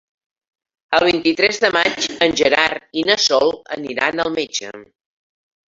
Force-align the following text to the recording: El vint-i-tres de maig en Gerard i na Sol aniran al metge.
El 0.99 1.05
vint-i-tres 1.07 1.59
de 1.65 1.69
maig 1.75 2.09
en 2.27 2.35
Gerard 2.43 2.89
i 3.03 3.05
na 3.13 3.21
Sol 3.27 3.55
aniran 3.79 4.27
al 4.27 4.35
metge. 4.41 4.77